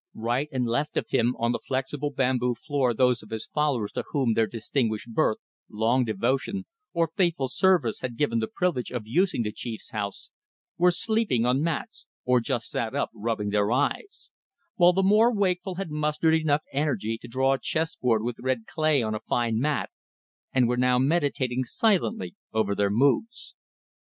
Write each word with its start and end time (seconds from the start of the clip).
Right 0.15 0.49
and 0.51 0.65
left 0.65 0.97
of 0.97 1.09
him 1.09 1.35
on 1.37 1.51
the 1.51 1.59
flexible 1.59 2.09
bamboo 2.09 2.55
floor 2.55 2.91
those 2.91 3.21
of 3.21 3.29
his 3.29 3.45
followers 3.45 3.91
to 3.91 4.03
whom 4.09 4.33
their 4.33 4.47
distinguished 4.47 5.13
birth, 5.13 5.37
long 5.69 6.05
devotion, 6.05 6.65
or 6.91 7.11
faithful 7.15 7.47
service 7.47 7.99
had 7.99 8.17
given 8.17 8.39
the 8.39 8.47
privilege 8.47 8.91
of 8.91 9.03
using 9.05 9.43
the 9.43 9.51
chief's 9.51 9.91
house, 9.91 10.31
were 10.75 10.89
sleeping 10.89 11.45
on 11.45 11.61
mats 11.61 12.07
or 12.25 12.39
just 12.39 12.67
sat 12.67 12.95
up 12.95 13.11
rubbing 13.13 13.51
their 13.51 13.71
eyes: 13.71 14.31
while 14.75 14.91
the 14.91 15.03
more 15.03 15.31
wakeful 15.31 15.75
had 15.75 15.91
mustered 15.91 16.33
enough 16.33 16.63
energy 16.73 17.19
to 17.21 17.27
draw 17.27 17.53
a 17.53 17.59
chessboard 17.61 18.23
with 18.23 18.37
red 18.39 18.65
clay 18.65 19.03
on 19.03 19.13
a 19.13 19.19
fine 19.19 19.59
mat 19.59 19.91
and 20.51 20.67
were 20.67 20.77
now 20.77 20.97
meditating 20.97 21.63
silently 21.63 22.33
over 22.51 22.73
their 22.73 22.89
moves. 22.89 23.53